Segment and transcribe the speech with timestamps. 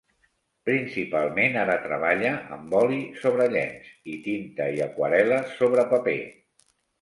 [0.67, 6.19] Principalment ara treballa amb oli sobre llenç i tinta i aquarel·la sobre paper.